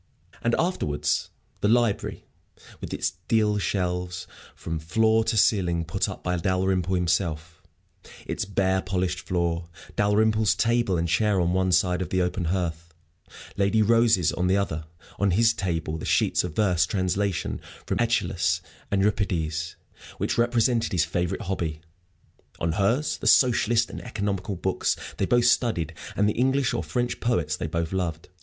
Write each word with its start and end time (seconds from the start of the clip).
And 0.41 0.55
afterwards 0.57 1.29
the 1.59 1.67
library, 1.67 2.25
with 2.79 2.91
its 2.91 3.13
deal 3.27 3.59
shelves 3.59 4.25
from 4.55 4.79
floor 4.79 5.23
to 5.25 5.37
ceiling 5.37 5.85
put 5.85 6.09
up 6.09 6.23
by 6.23 6.37
Dalrymple 6.37 6.95
himself, 6.95 7.61
its 8.25 8.43
bare, 8.43 8.81
polished 8.81 9.19
floor, 9.19 9.69
Dalrymple's 9.95 10.55
table 10.55 10.97
and 10.97 11.07
chair 11.07 11.39
on 11.39 11.53
one 11.53 11.71
side 11.71 12.01
of 12.01 12.09
the 12.09 12.19
open 12.19 12.45
hearth, 12.45 12.95
Lady 13.57 13.83
Rose's 13.83 14.31
on 14.33 14.47
the 14.47 14.57
other; 14.57 14.85
on 15.19 15.29
his 15.37 15.53
table 15.53 15.99
the 15.99 16.05
sheets 16.05 16.43
of 16.43 16.55
verse 16.55 16.87
translation 16.87 17.61
from 17.85 17.99
Æschylus 17.99 18.61
and 18.89 19.03
Euripides, 19.03 19.75
which 20.17 20.35
represented 20.35 20.93
his 20.93 21.05
favorite 21.05 21.41
hobby; 21.41 21.79
on 22.59 22.71
hers 22.71 23.19
the 23.19 23.27
socialist 23.27 23.91
and 23.91 24.01
economical 24.01 24.55
books 24.55 24.95
they 25.17 25.27
both 25.27 25.45
studied 25.45 25.93
and 26.15 26.27
the 26.27 26.33
English 26.33 26.73
or 26.73 26.83
French 26.83 27.19
poets 27.19 27.55
they 27.55 27.67
both 27.67 27.93
loved. 27.93 28.29